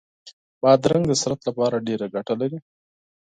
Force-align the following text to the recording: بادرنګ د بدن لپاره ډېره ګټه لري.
بادرنګ 0.61 1.05
د 1.07 1.11
بدن 1.21 1.39
لپاره 1.47 1.83
ډېره 1.87 2.05
ګټه 2.15 2.33
لري. 2.41 2.59